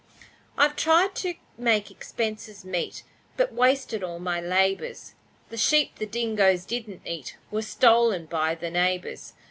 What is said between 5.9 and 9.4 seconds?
the dingoes didn't eat Were stolen by the neighbours.